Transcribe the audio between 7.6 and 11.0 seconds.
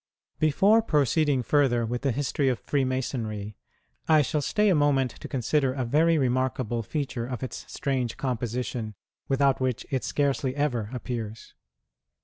strange composition, without which it scarcely ever